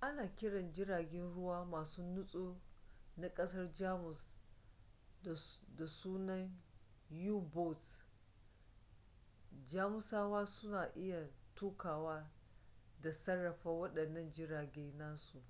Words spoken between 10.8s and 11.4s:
iya